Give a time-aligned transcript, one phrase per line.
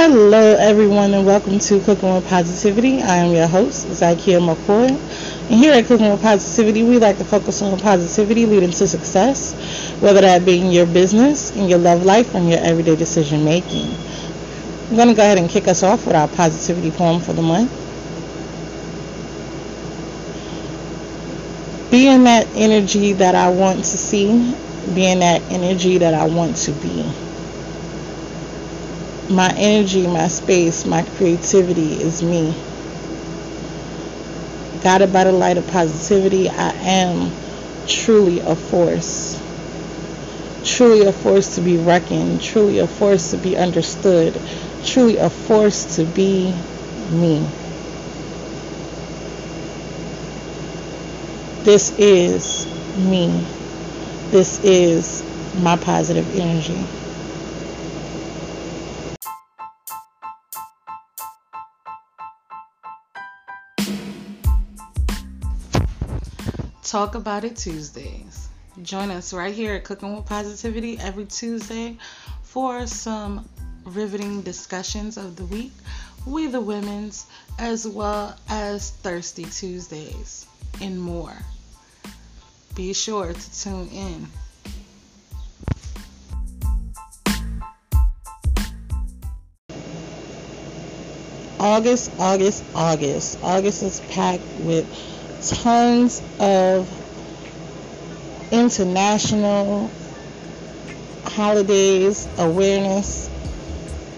[0.00, 3.02] Hello, everyone, and welcome to Cooking with Positivity.
[3.02, 4.90] I am your host, Zykia McCoy.
[4.90, 9.54] And here at Cooking with Positivity, we like to focus on positivity leading to success,
[10.00, 13.44] whether that be in your business, in your love life, or in your everyday decision
[13.44, 13.90] making.
[14.88, 17.42] I'm going to go ahead and kick us off with our positivity poem for the
[17.42, 17.72] month.
[21.90, 24.54] Being that energy that I want to see,
[24.94, 27.27] being that energy that I want to be
[29.30, 32.54] my energy, my space, my creativity is me.
[34.82, 37.30] Guided by the light of positivity, I am
[37.86, 39.40] truly a force.
[40.64, 44.40] Truly a force to be reckoned, truly a force to be understood,
[44.84, 46.52] truly a force to be
[47.10, 47.46] me.
[51.64, 52.66] This is
[52.96, 53.46] me.
[54.30, 55.22] This is
[55.60, 56.86] my positive energy.
[66.88, 68.48] Talk About It Tuesdays.
[68.80, 71.98] Join us right here at Cooking with Positivity every Tuesday
[72.42, 73.46] for some
[73.84, 75.72] riveting discussions of the week,
[76.24, 77.26] We the Women's,
[77.58, 80.46] as well as Thirsty Tuesdays,
[80.80, 81.36] and more.
[82.74, 84.26] Be sure to tune in.
[91.60, 93.38] August, August, August.
[93.42, 96.88] August is packed with tons of
[98.50, 99.90] international
[101.24, 103.30] holidays, awareness,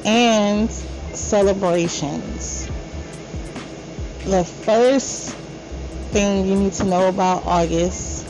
[0.05, 2.67] and celebrations.
[4.25, 5.35] The first
[6.13, 8.27] thing you need to know about August,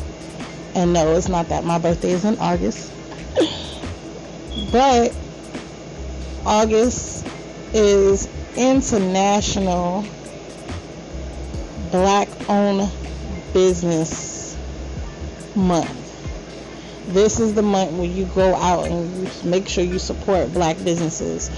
[0.74, 2.92] and no, it's not that my birthday is in August,
[4.72, 5.14] but
[6.44, 7.27] August
[7.72, 10.05] is International
[11.91, 12.88] Black Owned
[13.52, 14.56] Business
[15.56, 15.96] Month.
[17.08, 21.51] This is the month where you go out and make sure you support black businesses,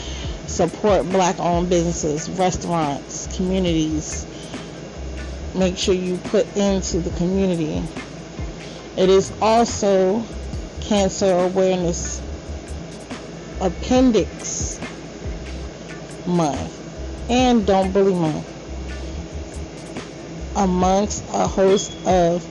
[0.47, 4.27] support black owned businesses, restaurants, communities.
[5.55, 7.83] Make sure you put into the community.
[8.97, 10.25] It is also
[10.81, 12.23] Cancer Awareness
[13.61, 14.81] Appendix
[16.27, 18.52] Month and Don't Bully Month
[20.57, 22.47] amongst a host of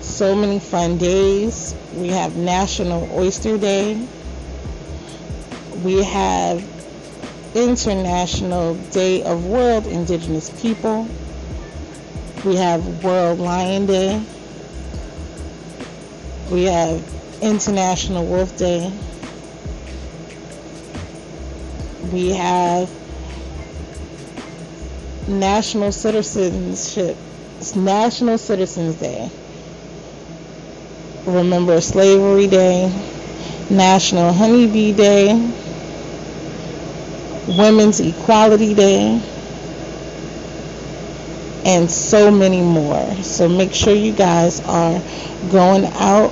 [0.00, 1.74] so many fun days.
[1.94, 4.06] We have National Oyster Day.
[5.82, 6.62] We have
[7.54, 11.08] International Day of World Indigenous People.
[12.44, 14.22] We have World Lion Day.
[16.50, 17.02] We have
[17.42, 18.92] International Wolf Day.
[22.12, 22.90] We have
[25.28, 27.16] National Citizenship
[27.60, 29.30] it's National Citizens Day.
[31.26, 32.88] Remember Slavery Day,
[33.68, 35.34] National Honeybee Day,
[37.48, 39.20] Women's Equality Day,
[41.66, 43.14] and so many more.
[43.16, 44.98] So make sure you guys are
[45.52, 46.30] going out,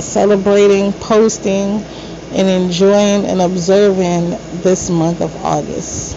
[0.00, 1.82] celebrating, posting,
[2.32, 4.30] and enjoying and observing
[4.62, 6.16] this month of August.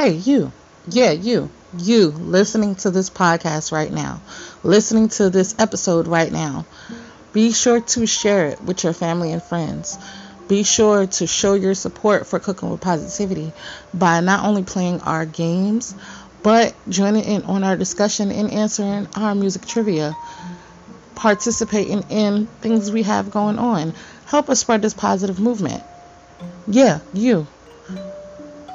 [0.00, 0.50] Hey, you.
[0.88, 1.50] Yeah, you.
[1.76, 4.22] You listening to this podcast right now,
[4.62, 6.64] listening to this episode right now.
[7.34, 9.98] Be sure to share it with your family and friends.
[10.48, 13.52] Be sure to show your support for Cooking with Positivity
[13.92, 15.94] by not only playing our games,
[16.42, 20.16] but joining in on our discussion and answering our music trivia.
[21.14, 23.92] Participating in things we have going on.
[24.24, 25.82] Help us spread this positive movement.
[26.66, 27.46] Yeah, you.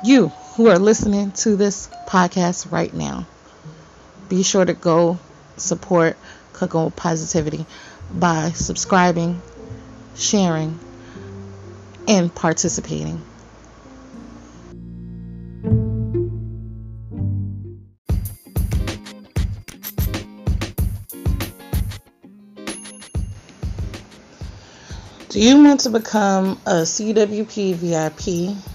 [0.04, 3.28] You who are listening to this podcast right now,
[4.30, 5.20] be sure to go
[5.58, 6.18] support
[6.54, 7.66] Cooking with Positivity
[8.10, 9.42] by subscribing,
[10.16, 10.80] sharing,
[12.08, 13.22] and participating.
[25.28, 28.75] Do you want to become a CWP VIP?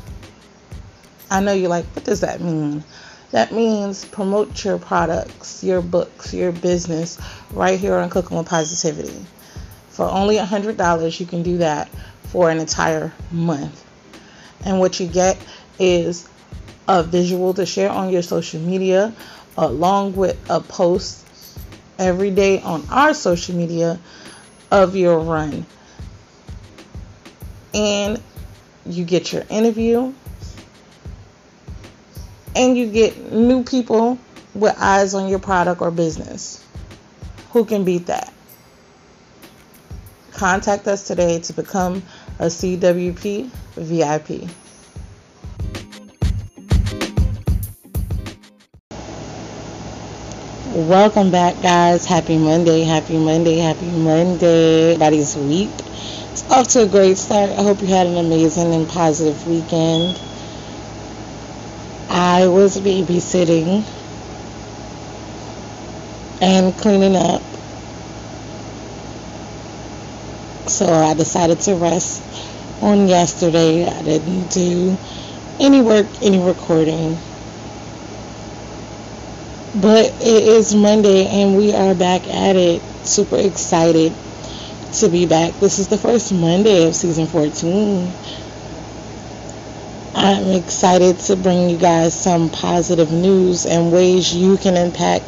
[1.30, 2.82] I know you're like, what does that mean?
[3.30, 7.18] That means promote your products, your books, your business
[7.52, 9.24] right here on Cooking with Positivity.
[9.90, 11.88] For only $100, you can do that
[12.24, 13.84] for an entire month.
[14.64, 15.38] And what you get
[15.78, 16.28] is
[16.88, 19.14] a visual to share on your social media
[19.56, 21.24] along with a post
[21.98, 24.00] every day on our social media
[24.70, 25.66] of your run.
[27.72, 28.20] And
[28.86, 30.12] you get your interview
[32.54, 34.18] and you get new people
[34.54, 36.64] with eyes on your product or business.
[37.52, 38.32] Who can beat that?
[40.32, 42.02] Contact us today to become
[42.38, 44.48] a CWP VIP.
[50.72, 52.06] Welcome back, guys.
[52.06, 54.92] Happy Monday, happy Monday, happy Monday.
[54.92, 55.68] Everybody's week.
[56.32, 57.50] It's off to a great start.
[57.50, 60.18] I hope you had an amazing and positive weekend.
[62.10, 63.84] I was babysitting
[66.42, 67.42] and cleaning up.
[70.68, 72.22] So I decided to rest
[72.82, 73.86] on yesterday.
[73.86, 74.96] I didn't do
[75.60, 77.16] any work, any recording.
[79.80, 82.82] But it is Monday and we are back at it.
[83.04, 84.12] Super excited
[84.94, 85.54] to be back.
[85.60, 88.12] This is the first Monday of season 14.
[90.14, 95.24] I'm excited to bring you guys some positive news and ways you can impact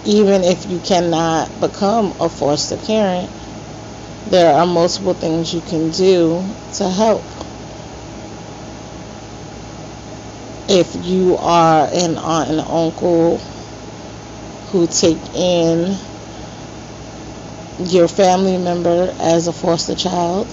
[0.07, 3.31] even if you cannot become a foster parent,
[4.31, 6.45] there are multiple things you can do
[6.75, 7.25] to help.
[10.71, 13.39] if you are an aunt and uncle
[14.71, 15.99] who take in
[17.81, 20.47] your family member as a foster child,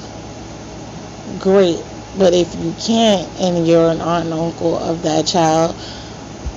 [1.37, 1.77] great.
[2.17, 5.75] But if you can't and you're an aunt and uncle of that child,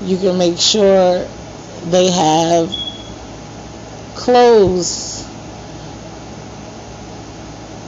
[0.03, 1.27] you can make sure
[1.91, 2.71] they have
[4.17, 5.27] clothes.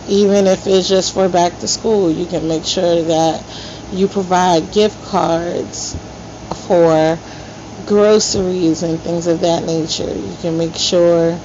[0.09, 3.43] Even if it's just for back to school, you can make sure that
[3.93, 5.97] you provide gift cards
[6.67, 7.19] for
[7.87, 10.13] groceries and things of that nature.
[10.13, 11.39] You can make sure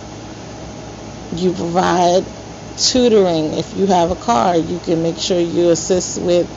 [1.35, 2.25] you provide
[2.77, 3.53] tutoring.
[3.55, 6.47] If you have a car, you can make sure you assist with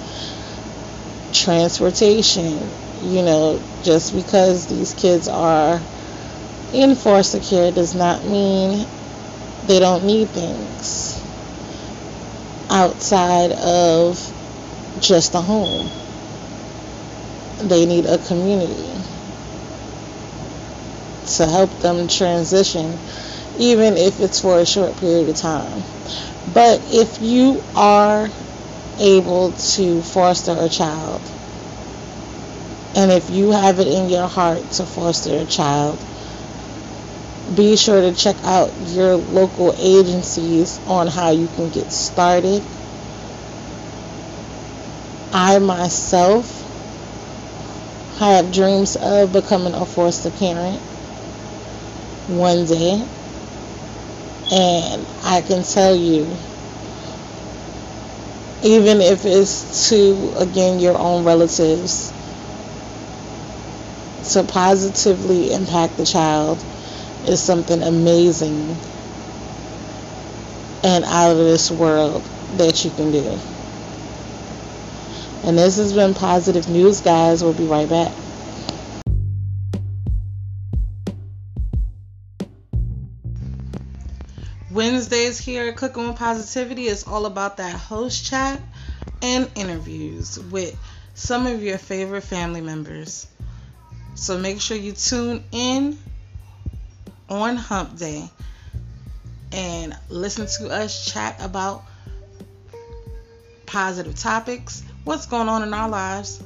[1.33, 2.71] transportation.
[3.03, 5.81] You know, just because these kids are
[6.73, 8.87] in foster care does not mean
[9.67, 11.17] they don't need things
[12.71, 14.19] outside of
[15.01, 15.91] just a home.
[17.69, 18.95] They need a community
[21.37, 22.99] to help them transition,
[23.61, 25.85] even if it's for a short period of time.
[26.53, 28.29] But if you are
[28.99, 31.21] able to foster a child,
[32.97, 35.99] and if you have it in your heart to foster a child,
[37.55, 42.63] be sure to check out your local agencies on how you can get started
[45.33, 46.49] I myself
[48.19, 50.81] have dreams of becoming a foster parent
[52.27, 53.20] one day.
[54.53, 56.27] And I can tell you,
[58.63, 62.13] even if it's to, again, your own relatives,
[64.33, 66.59] to positively impact the child
[67.27, 68.77] is something amazing
[70.85, 72.23] and out of this world
[72.57, 73.39] that you can do.
[75.45, 77.43] And this has been Positive News, guys.
[77.43, 78.20] We'll be right back.
[84.81, 88.59] Wednesdays here at Cooking with Positivity is all about that host chat
[89.21, 90.75] and interviews with
[91.13, 93.27] some of your favorite family members.
[94.15, 95.99] So make sure you tune in
[97.29, 98.31] on Hump Day
[99.53, 101.85] and listen to us chat about
[103.67, 106.43] positive topics, what's going on in our lives,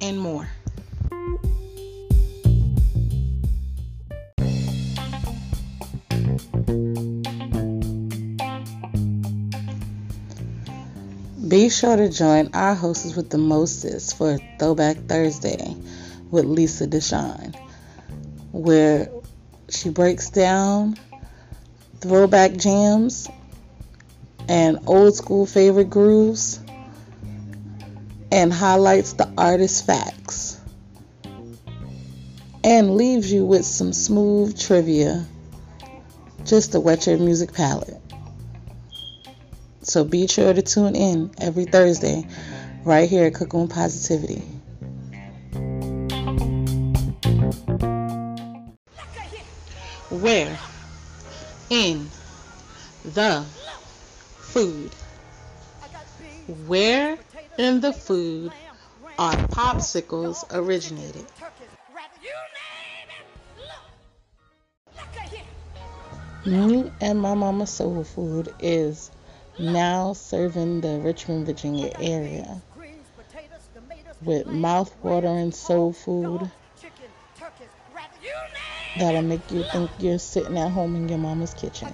[0.00, 0.48] and more.
[11.54, 15.76] Be sure to join our hosts with the Moses for Throwback Thursday
[16.28, 17.54] with Lisa Deshawn,
[18.50, 19.08] where
[19.68, 20.96] she breaks down
[22.00, 23.28] throwback jams
[24.48, 26.58] and old school favorite grooves
[28.32, 30.60] and highlights the artist facts
[32.64, 35.24] and leaves you with some smooth trivia
[36.44, 38.03] just to whet your music palate.
[39.94, 42.26] So be sure to tune in every Thursday
[42.82, 44.42] right here at Cooking Positivity.
[50.10, 50.58] Where
[51.70, 52.08] in
[53.04, 53.44] the
[54.38, 54.92] food?
[56.66, 57.16] Where
[57.56, 58.50] in the food
[59.16, 61.24] are popsicles originated?
[66.44, 69.12] Me and my mama soul food is
[69.58, 72.62] now serving the Richmond, Virginia area
[74.22, 76.50] with mouth-watering soul food
[78.98, 81.88] that'll make you think you're sitting at home in your mama's kitchen.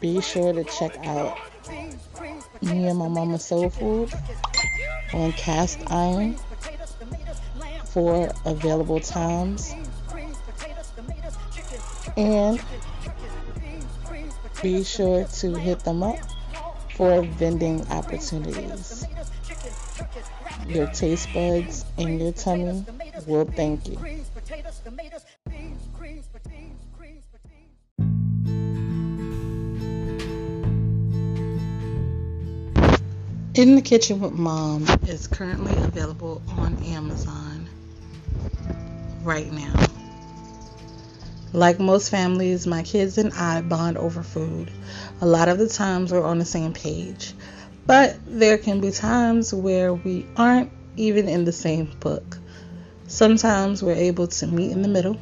[0.00, 1.38] Be sure to check out
[2.62, 4.12] me and my mama soul food
[5.12, 6.36] on cast iron
[7.86, 9.74] for available times
[12.16, 12.60] and
[14.62, 16.18] be sure to hit them up
[16.94, 19.06] for vending opportunities.
[20.66, 22.84] Your taste buds and your tummy
[23.26, 23.98] will thank you.
[33.54, 37.68] In the Kitchen with Mom is currently available on Amazon
[39.24, 39.87] right now.
[41.52, 44.70] Like most families, my kids and I bond over food.
[45.20, 47.32] A lot of the times we're on the same page,
[47.86, 52.38] but there can be times where we aren't even in the same book.
[53.06, 55.16] Sometimes we're able to meet in the middle.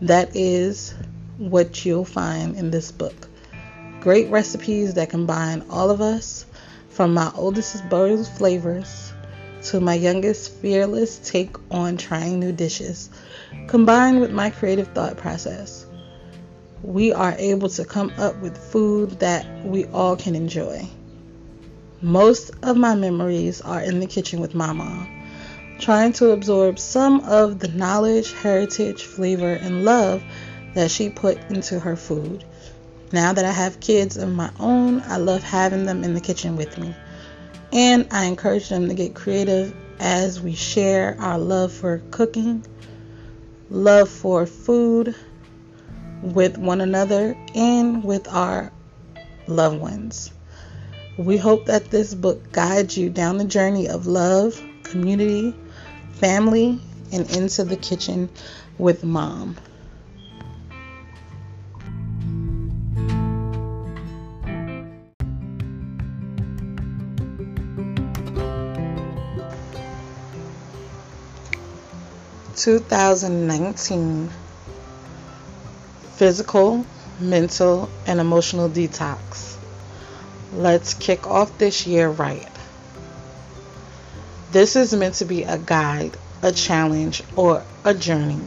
[0.00, 0.94] That is
[1.38, 3.28] what you'll find in this book.
[4.00, 6.46] Great recipes that combine all of us,
[6.90, 9.12] from my oldest bold flavors
[9.70, 13.10] to my youngest fearless take on trying new dishes
[13.66, 15.86] combined with my creative thought process,
[16.82, 20.86] we are able to come up with food that we all can enjoy.
[22.00, 25.08] Most of my memories are in the kitchen with my mom,
[25.80, 30.22] trying to absorb some of the knowledge, heritage, flavor, and love
[30.74, 32.44] that she put into her food.
[33.12, 36.56] Now that I have kids of my own, I love having them in the kitchen
[36.56, 36.94] with me.
[37.76, 42.64] And I encourage them to get creative as we share our love for cooking
[43.68, 45.14] love for food
[46.22, 48.72] with one another and with our
[49.46, 50.32] loved ones.
[51.18, 55.54] We hope that this book guides you down the journey of love, community,
[56.12, 56.80] family,
[57.12, 58.30] and into the kitchen
[58.78, 59.56] with mom.
[72.66, 74.28] 2019
[76.16, 76.84] Physical,
[77.20, 79.56] Mental, and Emotional Detox.
[80.52, 82.48] Let's kick off this year right.
[84.50, 88.40] This is meant to be a guide, a challenge, or a journey.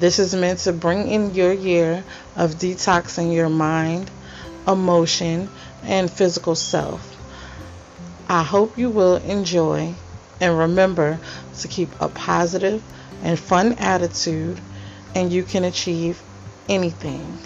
[0.00, 2.02] This is meant to bring in your year
[2.34, 4.10] of detoxing your mind,
[4.66, 5.48] emotion,
[5.84, 7.00] and physical self.
[8.28, 9.94] I hope you will enjoy
[10.40, 11.20] and remember
[11.60, 12.82] to keep a positive,
[13.22, 14.60] and fun attitude,
[15.14, 16.22] and you can achieve
[16.68, 17.38] anything.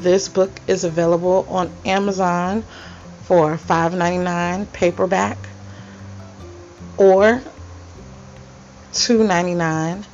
[0.00, 2.64] This book is available on Amazon
[3.24, 5.38] for $5.99 paperback
[6.96, 7.42] or
[8.92, 10.04] $2.99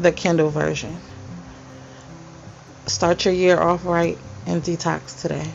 [0.00, 0.96] the Kindle version.
[2.86, 5.52] Start your year off right and detox today.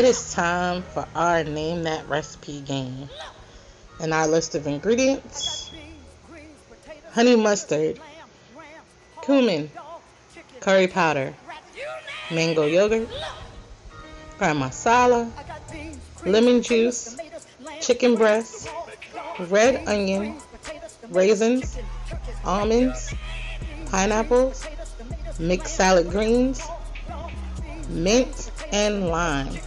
[0.00, 3.10] It is time for our Name That Recipe game.
[4.00, 5.70] And our list of ingredients
[7.12, 8.00] honey mustard,
[9.20, 9.70] cumin,
[10.60, 11.34] curry powder,
[12.30, 13.10] mango yogurt,
[14.38, 15.30] garam masala,
[16.24, 17.18] lemon juice,
[17.82, 18.70] chicken breast,
[19.50, 20.34] red onion,
[21.10, 21.76] raisins,
[22.42, 23.12] almonds,
[23.90, 24.66] pineapples,
[25.38, 26.62] mixed salad greens,
[27.90, 29.58] mint, and lime.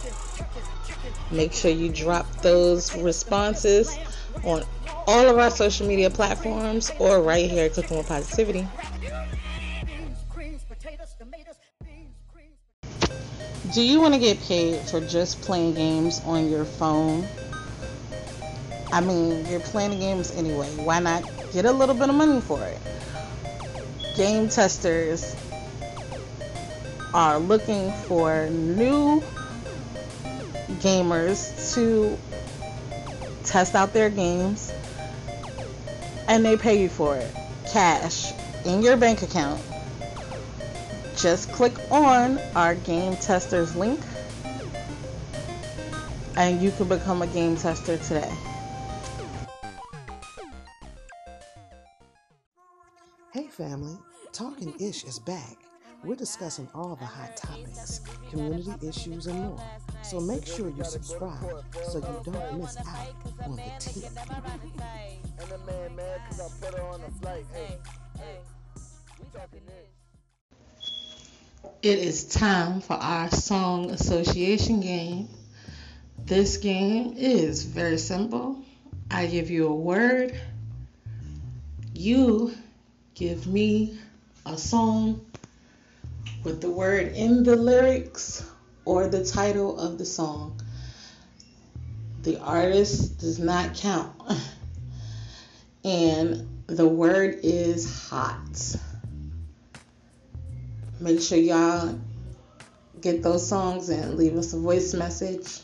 [1.34, 3.98] Make sure you drop those responses
[4.44, 4.62] on
[5.06, 8.68] all of our social media platforms or right here at Cooking with Positivity.
[13.72, 17.26] Do you want to get paid for just playing games on your phone?
[18.92, 20.68] I mean, you're playing games anyway.
[20.76, 22.78] Why not get a little bit of money for it?
[24.16, 25.34] Game testers
[27.12, 29.20] are looking for new
[30.84, 32.18] gamers to
[33.42, 34.70] test out their games
[36.28, 37.34] and they pay you for it.
[37.66, 38.32] Cash
[38.66, 39.60] in your bank account.
[41.16, 43.98] Just click on our game testers link
[46.36, 48.32] and you can become a game tester today.
[53.32, 53.96] Hey family.
[54.32, 55.63] Talking ish is back
[56.04, 59.60] we're discussing all the hot topics, community issues, and more.
[60.02, 64.04] So make sure you subscribe so you don't miss out on the tea.
[71.82, 75.28] It is time for our song association game.
[76.18, 78.62] This game is very simple.
[79.10, 80.38] I give you a word.
[81.94, 82.54] You
[83.14, 83.98] give me
[84.46, 85.24] a song
[86.44, 88.44] with the word in the lyrics
[88.84, 90.60] or the title of the song.
[92.22, 94.12] The artist does not count.
[95.86, 98.76] And the word is hot.
[100.98, 102.00] Make sure y'all
[103.02, 105.60] get those songs and leave us a voice message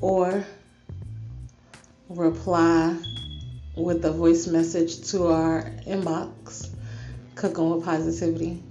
[0.00, 0.46] or
[2.08, 2.96] reply
[3.76, 6.72] with a voice message to our inbox,
[7.34, 8.62] Cooking with Positivity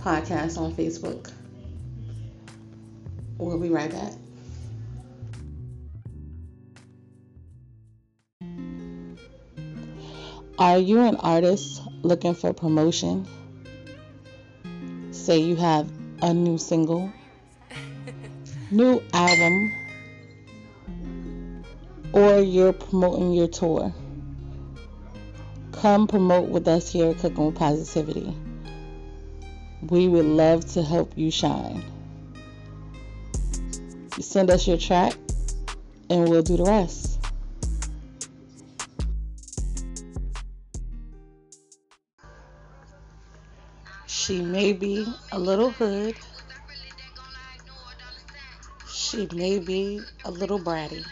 [0.00, 1.30] podcast on Facebook.
[3.38, 4.12] We'll be right back.
[10.58, 13.26] Are you an artist looking for promotion?
[15.10, 17.10] Say you have a new single,
[18.70, 19.72] new album,
[22.12, 23.94] or you're promoting your tour.
[25.72, 28.36] Come promote with us here at Cooking with Positivity.
[29.88, 31.82] We would love to help you shine.
[34.20, 35.14] Send us your track
[36.10, 37.18] and we'll do the rest.
[44.06, 46.14] She may be a little hood.
[48.88, 51.04] She may be a little bratty.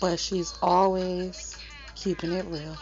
[0.00, 1.56] But she's always
[1.94, 2.76] keeping it real.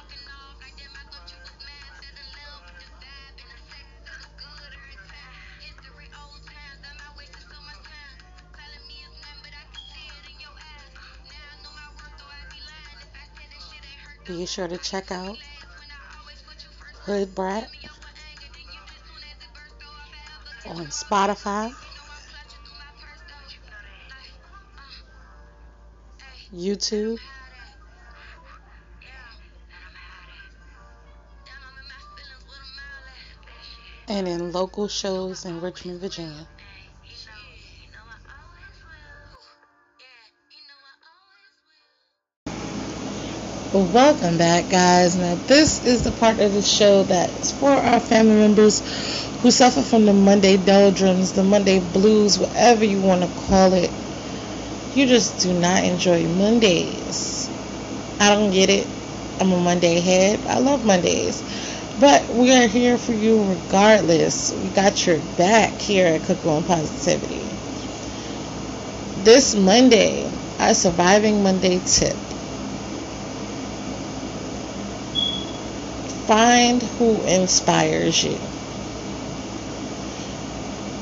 [14.26, 15.38] Be sure to check out
[17.02, 17.70] Hood Brat
[20.66, 21.72] on Spotify.
[26.56, 27.18] YouTube.
[34.08, 36.46] And in local shows in Richmond, Virginia.
[43.92, 45.16] welcome back, guys.
[45.16, 48.80] Now, this is the part of the show that's for our family members
[49.42, 53.90] who suffer from the Monday doldrums, the Monday blues, whatever you want to call it
[54.96, 57.50] you just do not enjoy Mondays.
[58.18, 58.87] I don't get it.
[59.38, 60.40] I'm a Monday head.
[60.46, 61.42] I love Mondays.
[62.00, 64.52] But we are here for you regardless.
[64.54, 67.44] We got your back here at Cooking with Positivity.
[69.22, 72.14] This Monday, our Surviving Monday tip.
[76.26, 78.38] Find who inspires you.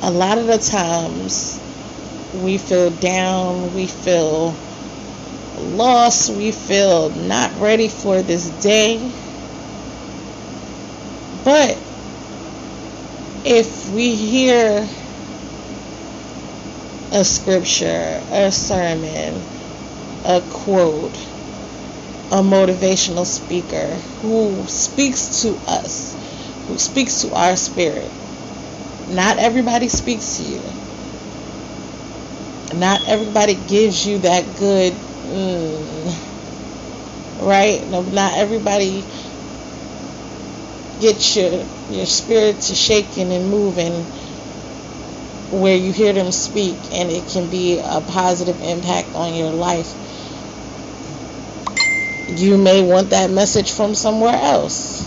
[0.02, 1.63] A lot of the times,
[2.34, 4.54] we feel down, we feel
[5.56, 9.12] lost, we feel not ready for this day.
[11.44, 11.78] But
[13.44, 14.88] if we hear
[17.12, 19.40] a scripture, a sermon,
[20.24, 21.16] a quote,
[22.32, 26.16] a motivational speaker who speaks to us,
[26.66, 28.10] who speaks to our spirit.
[29.08, 30.83] Not everybody speaks to you.
[32.72, 36.14] Not everybody gives you that good, mm,
[37.38, 37.86] right?
[37.86, 39.04] No, not everybody
[41.00, 44.06] gets your your spirit to shaking and moving
[45.50, 49.92] where you hear them speak and it can be a positive impact on your life.
[52.36, 55.02] You may want that message from somewhere else.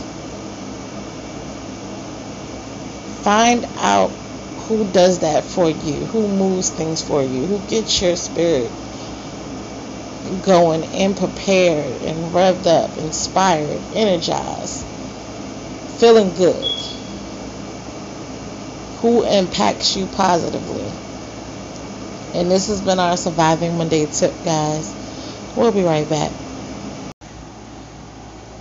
[3.24, 4.27] Find out
[4.68, 8.74] who does that for you, who moves things for you, who gets your spirit
[10.42, 14.88] going and prepared and revved up, inspired, energized,
[16.00, 16.72] feeling good
[19.02, 20.94] who impacts you positively.
[22.34, 24.96] And this has been our Surviving Monday tip, guys.
[25.56, 26.34] We'll be right back.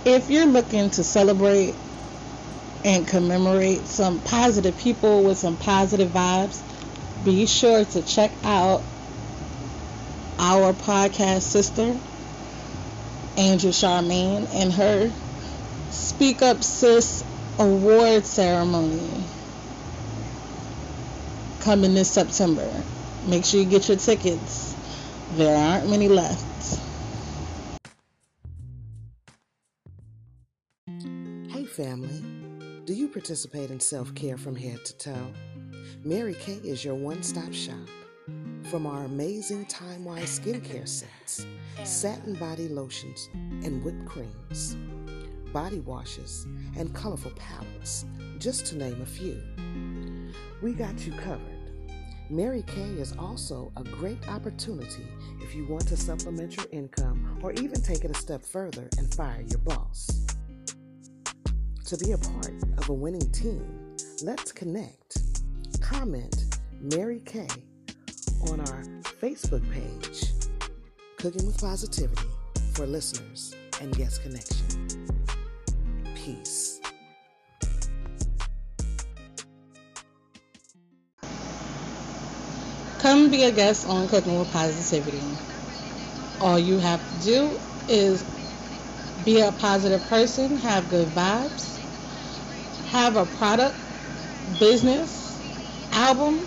[0.05, 1.86] If you're looking to celebrate
[2.83, 6.61] and commemorate some positive people with some positive vibes,
[7.23, 8.81] be sure to check out
[10.39, 11.97] our podcast sister,
[13.37, 15.11] Angel Charmaine, and her
[15.91, 17.23] Speak Up Sis
[17.59, 19.23] award ceremony
[21.61, 22.69] coming this September.
[23.27, 24.75] Make sure you get your tickets.
[25.35, 26.79] There aren't many left.
[31.49, 32.36] Hey, family.
[32.87, 35.33] Do you participate in self care from head to toe?
[36.05, 37.75] Mary Kay is your one stop shop.
[38.71, 41.45] From our amazing time wise skincare sets,
[41.83, 44.77] satin body lotions, and whipped creams,
[45.51, 46.47] body washes,
[46.77, 48.05] and colorful palettes,
[48.39, 49.43] just to name a few.
[50.61, 51.71] We got you covered.
[52.29, 55.07] Mary Kay is also a great opportunity
[55.41, 59.13] if you want to supplement your income or even take it a step further and
[59.13, 60.16] fire your boss.
[61.87, 65.19] To be a part of a winning team, let's connect.
[65.79, 67.47] Comment Mary Kay
[68.51, 68.83] on our
[69.21, 70.33] Facebook page,
[71.15, 72.27] Cooking with Positivity
[72.73, 74.65] for listeners and guest connection.
[76.13, 76.81] Peace.
[82.99, 85.23] Come be a guest on Cooking with Positivity.
[86.41, 88.25] All you have to do is
[89.23, 91.76] be a positive person, have good vibes,
[92.91, 93.75] have a product,
[94.59, 95.39] business,
[95.91, 96.39] album,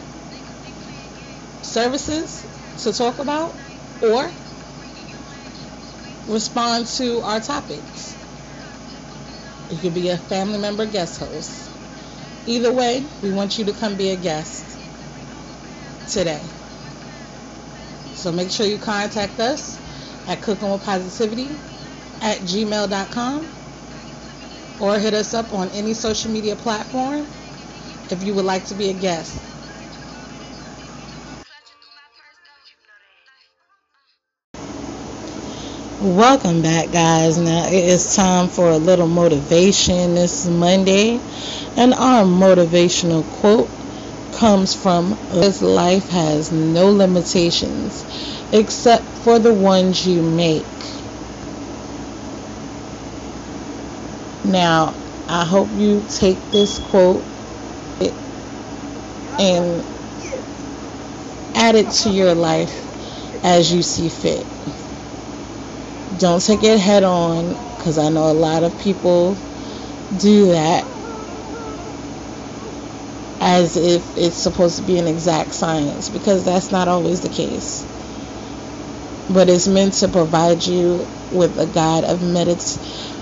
[1.62, 2.46] services
[2.78, 3.54] to talk about,
[4.02, 4.30] or
[6.28, 8.16] respond to our topics.
[9.70, 11.70] You could be a family member guest host.
[12.46, 14.78] Either way, we want you to come be a guest
[16.08, 16.40] today.
[18.14, 19.78] So make sure you contact us
[20.26, 21.48] at Cooking with Positivity
[22.20, 23.59] at gmail.com
[24.80, 27.26] or hit us up on any social media platform
[28.10, 29.38] if you would like to be a guest.
[36.00, 37.38] Welcome back, guys.
[37.38, 41.20] Now it is time for a little motivation this Monday,
[41.76, 43.68] and our motivational quote
[44.38, 48.04] comes from this life has no limitations
[48.52, 50.64] except for the ones you make.
[54.50, 54.96] Now,
[55.28, 57.24] I hope you take this quote
[59.38, 59.84] and
[61.54, 64.44] add it to your life as you see fit.
[66.18, 69.36] Don't take it head on because I know a lot of people
[70.18, 70.84] do that
[73.40, 77.86] as if it's supposed to be an exact science because that's not always the case.
[79.32, 83.19] But it's meant to provide you with a guide of medit-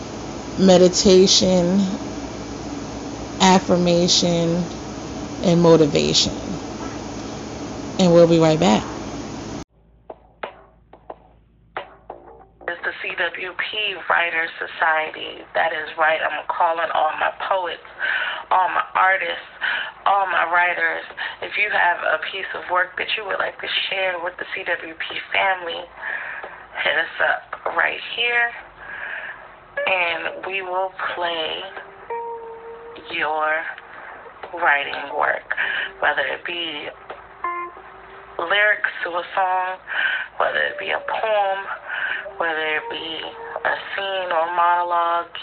[0.59, 1.79] meditation,
[3.41, 4.63] affirmation,
[5.43, 6.35] and motivation.
[7.99, 8.85] And we'll be right back.
[12.67, 15.45] It's the CWP Writers Society.
[15.55, 16.19] That is right.
[16.23, 17.83] I'm calling all my poets,
[18.51, 19.47] all my artists,
[20.07, 21.05] all my writers,
[21.43, 24.45] if you have a piece of work that you would like to share with the
[24.57, 25.85] CWP family,
[26.83, 28.51] hit us up right here
[29.87, 31.61] and we will play
[33.15, 33.63] your
[34.55, 35.55] writing work,
[36.01, 36.89] whether it be
[38.39, 39.79] lyrics to a song,
[40.39, 41.61] whether it be a poem,
[42.39, 43.21] whether it be
[43.65, 45.35] a scene or monologue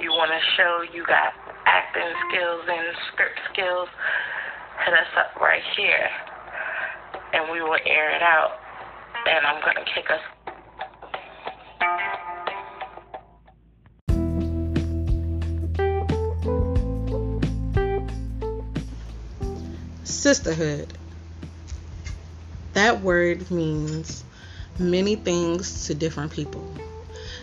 [0.00, 1.32] you want to show you got
[1.66, 3.88] acting skills and script skills,
[4.84, 6.08] hit us up right here
[7.32, 8.58] and we will air it out.
[9.26, 10.41] And I'm going to kick us.
[20.22, 20.86] Sisterhood.
[22.74, 24.22] That word means
[24.78, 26.64] many things to different people.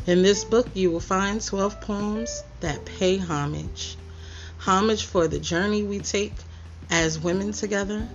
[0.07, 3.97] In this book, you will find 12 poems that pay homage.
[4.59, 6.31] Homage for the journey we take
[6.89, 8.07] as women together,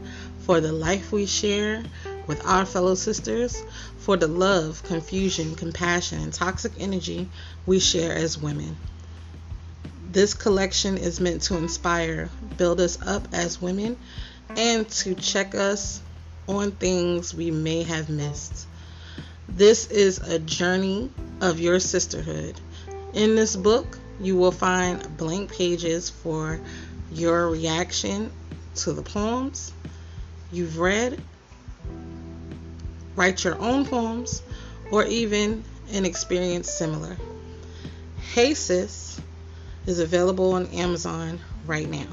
[0.46, 1.84] for the life we share
[2.26, 3.62] with our fellow sisters,
[3.98, 7.28] for the love, confusion, compassion, and toxic energy
[7.66, 8.78] we share as women.
[10.10, 13.98] This collection is meant to inspire, build us up as women,
[14.56, 16.00] and to check us
[16.48, 18.66] on things we may have missed.
[19.48, 22.60] This is a journey of your sisterhood.
[23.12, 26.60] In this book, you will find blank pages for
[27.12, 28.30] your reaction
[28.76, 29.72] to the poems
[30.54, 31.20] you've read,
[33.16, 34.42] write your own poems,
[34.90, 37.16] or even an experience similar.
[38.32, 39.20] Hey Sis
[39.86, 42.06] is available on Amazon right now.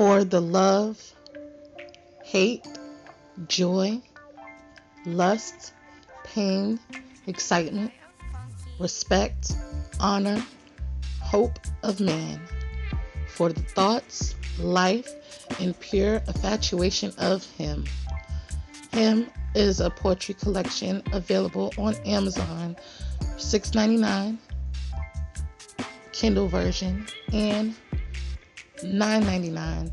[0.00, 1.12] For the love,
[2.24, 2.66] hate,
[3.48, 4.00] joy,
[5.04, 5.74] lust,
[6.24, 6.80] pain,
[7.26, 7.92] excitement,
[8.78, 9.52] respect,
[10.00, 10.42] honor,
[11.20, 12.40] hope of man,
[13.28, 15.06] for the thoughts, life,
[15.60, 17.84] and pure infatuation of him.
[18.92, 22.74] Him is a poetry collection available on Amazon,
[23.36, 24.38] $6.99
[26.12, 27.74] Kindle version and
[28.82, 29.92] $9.99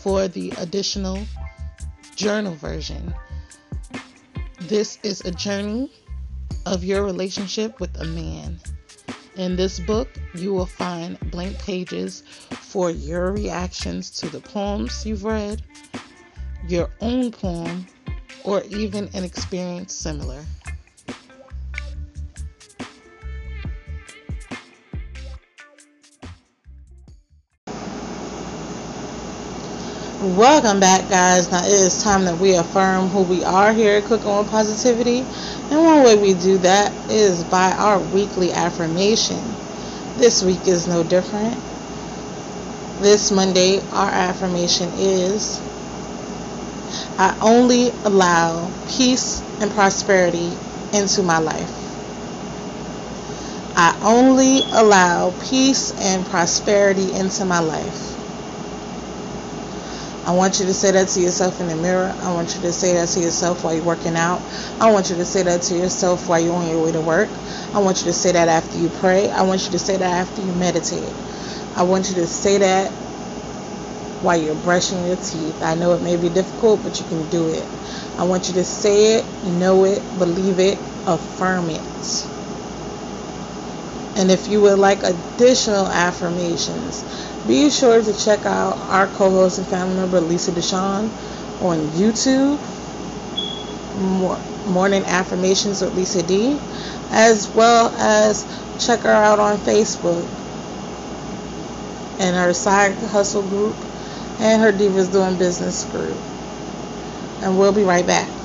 [0.00, 1.18] for the additional
[2.16, 3.14] journal version.
[4.62, 5.90] This is a journey
[6.66, 8.60] of your relationship with a man.
[9.36, 15.24] In this book, you will find blank pages for your reactions to the poems you've
[15.24, 15.62] read,
[16.66, 17.86] your own poem,
[18.44, 20.44] or even an experience similar.
[30.20, 31.52] Welcome back, guys.
[31.52, 35.20] Now it is time that we affirm who we are here at Cooking with Positivity.
[35.70, 39.38] And one way we do that is by our weekly affirmation.
[40.16, 41.54] This week is no different.
[43.00, 45.60] This Monday, our affirmation is
[47.16, 50.50] I only allow peace and prosperity
[50.94, 51.70] into my life.
[53.76, 58.17] I only allow peace and prosperity into my life.
[60.28, 62.14] I want you to say that to yourself in the mirror.
[62.20, 64.42] I want you to say that to yourself while you're working out.
[64.78, 67.30] I want you to say that to yourself while you're on your way to work.
[67.72, 69.30] I want you to say that after you pray.
[69.30, 71.14] I want you to say that after you meditate.
[71.74, 72.92] I want you to say that
[74.20, 75.62] while you're brushing your teeth.
[75.62, 77.66] I know it may be difficult, but you can do it.
[78.18, 82.28] I want you to say it, know it, believe it, affirm it.
[84.14, 87.04] And if you would like additional affirmations,
[87.46, 91.08] be sure to check out our co-host and family member Lisa Deshawn
[91.62, 92.58] on YouTube.
[94.66, 96.58] Morning Affirmations with Lisa D,
[97.10, 98.44] as well as
[98.78, 100.22] check her out on Facebook
[102.20, 103.74] and her side hustle group
[104.40, 106.16] and her Divas Doing Business group.
[107.42, 108.37] And we'll be right back.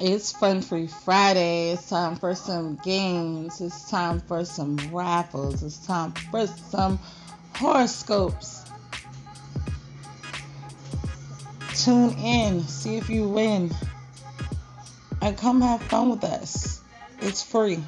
[0.00, 1.72] It's Fun Free Friday.
[1.72, 3.60] It's time for some games.
[3.60, 5.64] It's time for some raffles.
[5.64, 7.00] It's time for some
[7.56, 8.64] horoscopes.
[11.74, 13.74] Tune in, see if you win,
[15.20, 16.80] and come have fun with us.
[17.20, 17.82] It's free.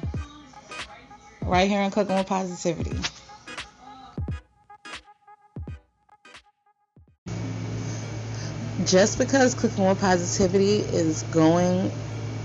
[1.41, 2.97] Right here on Cooking with Positivity.
[8.85, 11.91] Just because Cooking with Positivity is going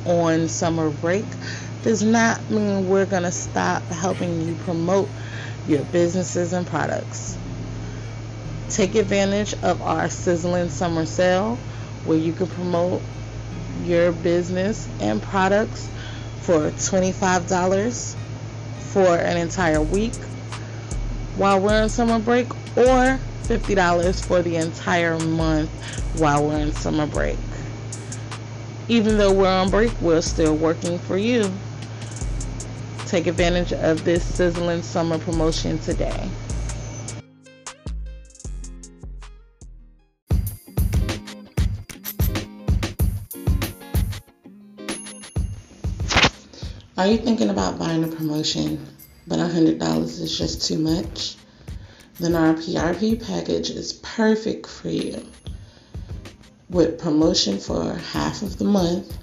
[0.05, 1.25] on summer break
[1.83, 5.09] does not mean we're going to stop helping you promote
[5.69, 7.37] your businesses and products.
[8.71, 11.57] Take advantage of our sizzling summer sale
[12.05, 13.03] where you can promote
[13.85, 15.89] your business and products
[16.41, 18.15] for $25
[18.93, 20.15] for an entire week
[21.37, 23.19] while we're on summer break or
[23.49, 25.71] $50 for the entire month
[26.19, 27.39] while we're in summer break.
[28.89, 31.51] Even though we're on break, we're still working for you.
[33.07, 36.29] Take advantage of this sizzling summer promotion today.
[46.99, 48.85] Are you thinking about buying a promotion,
[49.29, 51.37] but $100 is just too much?
[52.19, 55.27] Then our PRP package is perfect for you.
[56.71, 59.17] With promotion for half of the month,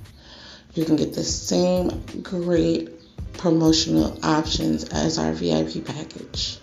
[0.75, 2.89] you can get the same great
[3.37, 6.59] promotional options as our VIP package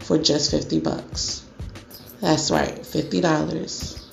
[0.00, 1.44] for just 50 bucks.
[2.20, 4.06] That's right, $50.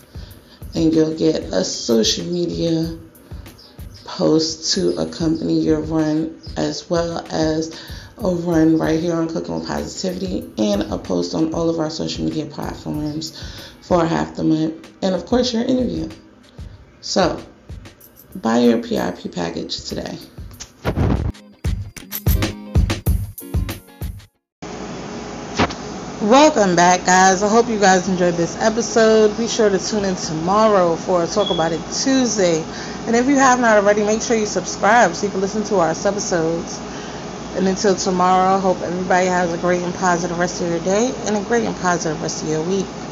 [0.74, 2.98] And you'll get a social media
[4.06, 7.78] post to accompany your run as well as
[8.20, 11.90] a run right here on Cooking with Positivity and a post on all of our
[11.90, 13.38] social media platforms
[13.82, 14.92] for half the month.
[15.04, 16.10] And of course, your interview.
[17.02, 17.42] So,
[18.36, 20.18] buy your PRP package today.
[26.24, 27.44] Welcome back, guys.
[27.44, 29.38] I hope you guys enjoyed this episode.
[29.38, 32.66] Be sure to tune in tomorrow for a Talk About It Tuesday.
[33.06, 35.76] And if you have not already, make sure you subscribe so you can listen to
[35.76, 36.82] our episodes.
[37.58, 41.38] And until tomorrow, hope everybody has a great and positive rest of your day and
[41.38, 43.07] a great and positive rest of your week.